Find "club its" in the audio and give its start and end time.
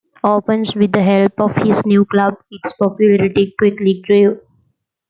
2.05-2.73